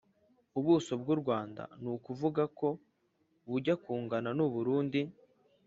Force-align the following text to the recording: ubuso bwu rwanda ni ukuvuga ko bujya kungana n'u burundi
ubuso 0.59 0.91
bwu 1.01 1.13
rwanda 1.21 1.63
ni 1.81 1.89
ukuvuga 1.95 2.43
ko 2.59 2.67
bujya 3.49 3.75
kungana 3.83 4.29
n'u 4.37 4.47
burundi 4.53 5.01